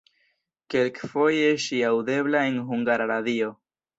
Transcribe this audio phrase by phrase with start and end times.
[0.73, 3.53] Kelkfoje ŝi aŭdebla en Hungara Radio.